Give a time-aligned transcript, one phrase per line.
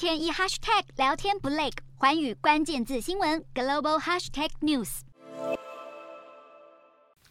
[0.00, 1.68] 天一 hashtag 聊天不累，
[1.98, 5.00] 寰宇关键字新闻 global hashtag news。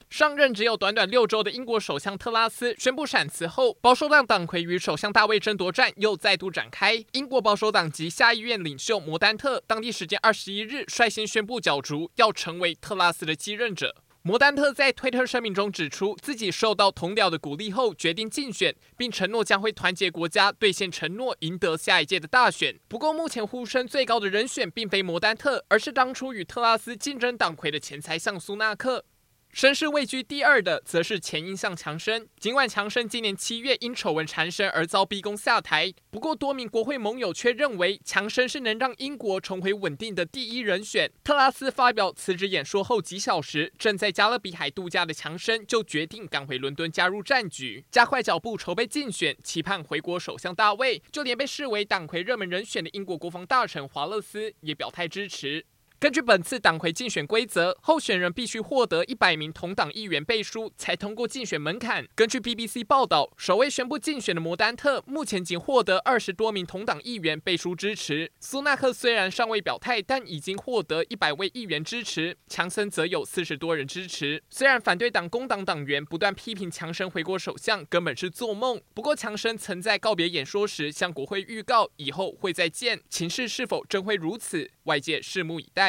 [0.08, 7.04] 上任只有短短六周的英国首相特拉斯宣布闪辞后，保守党党魁与首相大卫争夺战又再度展开。
[7.14, 13.96] 英国保守党籍下议院领袖摩丹特当地时间二十一日率先宣布角逐，要成为特拉斯的继任者。
[14.30, 22.78] 摩丹特在推特声明中指出，自己受到同僚的鼓励后决定竞选，并承诺将会团结国家，兑现承诺，赢得下一届的大选。
[22.88, 29.04] 不过，目前呼声最高的人选并非摩丹特，而是当初与特拉斯竞争党魁的钱财相苏纳克。
[29.52, 32.26] 声势位居第二的，则是前英相强生。
[32.40, 41.12] 尽管强生今年七月因丑闻缠身而遭逼宫下台，不过多名国会盟友却认为强生是能让英国重回稳定的第一人选。
[41.24, 51.02] 特拉斯发表辞职演说后几小时，正在加勒比海度假的强生就决定赶回伦敦加入战局，加快脚步筹备竞选，期盼回国首相大卫。
[51.12, 55.66] 就连被视为党魁热门人选的英国国防大臣华勒斯也表态支持。
[56.00, 62.08] 根据本次党魁竞选规则，候选人必须获得一百名同党议员背书，才通过竞选门槛。
[62.16, 68.32] 根据 BBC 报道，首位宣布竞选的摩丹特目前仅获得二十多名同党议员背书支持。
[68.40, 72.38] 苏纳克虽然尚未表态，但已经获得一百位议员支持。
[72.48, 74.42] 强森则有四十多人支持。
[74.50, 83.02] 虽然反对党工党党员不断批评强生回国首相根本是做梦，不过强生曾在告别演说时向国会预告以后会再见。
[83.10, 84.72] 情势是否真会如此？
[84.84, 85.89] 外界拭目以待。